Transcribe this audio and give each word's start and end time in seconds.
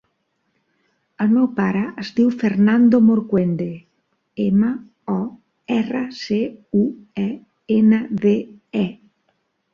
El 1.25 1.33
meu 1.33 1.49
pare 1.59 1.83
es 2.03 2.09
diu 2.19 2.31
Fernando 2.43 3.01
Morcuende: 3.09 3.67
ema, 4.47 4.71
o, 5.17 5.19
erra, 5.77 6.03
ce, 6.23 6.41
u, 6.83 6.83
e, 7.27 7.29
ena, 7.79 8.03
de, 8.27 8.35
e. 8.83 8.89